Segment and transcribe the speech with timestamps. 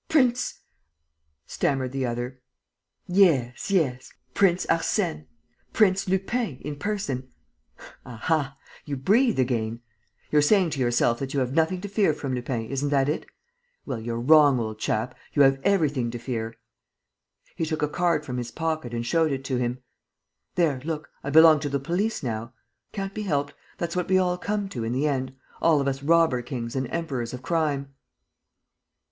[0.09, 0.61] Prince...."
[1.45, 2.41] stammered the other.
[3.05, 5.27] "Yes, yes, Prince Arsène,
[5.73, 7.31] Prince Lupin in person....
[8.03, 9.79] Aha, you breathe again!...
[10.31, 13.27] You're saying to yourself that you have nothing to fear from Lupin, isn't that it?
[13.85, 16.55] Well, you're wrong, old chap, you have everything to fear."
[17.55, 19.83] He took a card from his pocket and showed it to him.
[20.55, 22.55] "There, look, I belong to the police now.
[22.91, 26.01] Can't be helped: that's what we all come to in the end, all of us
[26.01, 27.93] robber kings and emperors of crime."